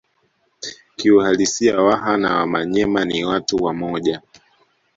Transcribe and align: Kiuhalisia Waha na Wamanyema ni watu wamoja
Kiuhalisia 0.97 1.81
Waha 1.81 2.17
na 2.17 2.35
Wamanyema 2.35 3.05
ni 3.05 3.23
watu 3.25 3.55
wamoja 3.63 4.21